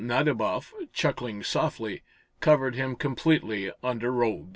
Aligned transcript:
Nadiboff, 0.03 0.73
chuckling 0.93 1.43
softly, 1.43 2.01
covered 2.39 2.73
him 2.73 2.95
completely 2.95 3.71
under 3.83 4.11
robes. 4.11 4.49